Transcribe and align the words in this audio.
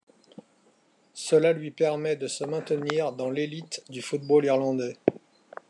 Cela 1.13 1.53
lui 1.53 1.69
permet 1.69 2.15
de 2.15 2.25
se 2.25 2.43
maintenir 2.43 3.11
dans 3.11 3.29
l'élite 3.29 3.83
du 3.89 4.01
football 4.01 4.43
irlandais. 4.45 4.97